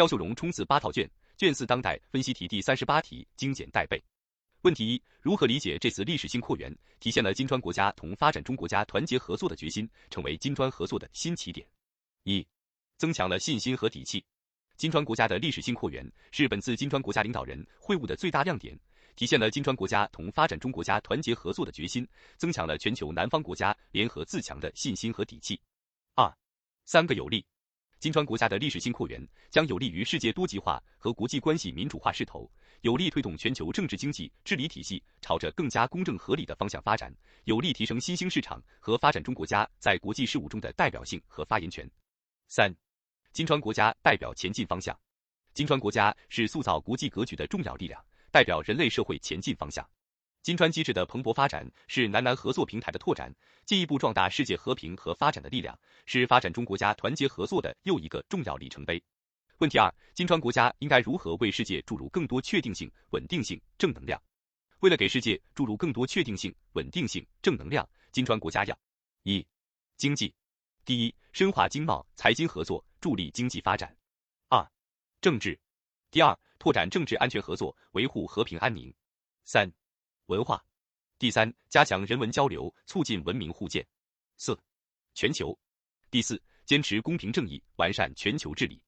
[0.00, 1.06] 肖秀荣冲刺八套卷，
[1.36, 4.02] 卷四当代分析题第三十八题精简带背。
[4.62, 11.68] 问题一：如何理解这次历史性扩员体现了金砖国家同发展中国家团结合作的决心，成为金砖合作的新起点？
[12.22, 12.42] 一、
[12.96, 14.24] 增强了信心和底气。
[14.78, 18.74] 金砖国家的历史性扩员是本次金砖国家领导人会晤的最大亮点，
[19.16, 22.08] 体现了金砖国家同发展中国家团结合作的决心，
[22.38, 25.60] 增强了全球南方国家联合自强的信心和底气。
[26.14, 26.34] 二、
[26.86, 27.44] 三个有利。
[28.00, 32.50] 金砖国家的历史性扩员将有利于世界多极化和国际关系民主化势头，
[32.80, 41.88] 有力推动全球政治经济治理体系朝着更加公正合理的方向发展，有力提升新兴市场和发展中国家在国际事务中的代表性和发言权。
[42.48, 42.74] 三。
[43.32, 44.98] 金砖国家代表前进方向，
[45.52, 49.86] 金砖国家是塑造国际格局的重要力量，代表人类社会前进方向。
[50.42, 53.34] 金砖机制的蓬勃发展是南南合作平台的拓展，
[53.66, 59.02] 进一步壮大世界和平和发展的力量，是发展中国家团结合作的又一个重要里程碑。
[59.58, 64.20] 问题二：金砖国家应该如何为世界注入更多确定性、稳定性、正能量？
[64.80, 68.78] 为了给世界注入更多确定性、稳定性、正能量，金砖国家要
[69.24, 69.46] 一、
[69.98, 70.34] 经济。
[70.86, 73.86] 第一，深化经贸、财经合作，助力经济发展；
[74.48, 74.66] 二，
[75.20, 75.54] 政治；
[76.10, 78.90] 第二，拓展政治安全合作，维护和平安宁；
[79.44, 79.70] 三，
[80.30, 80.56] 文化；
[81.18, 83.82] 第三，加强人文交流，促进文明互鉴；
[84.38, 84.56] 四，
[85.12, 85.58] 全球；
[86.08, 88.80] 第四，坚持公平正义，完善全球治理。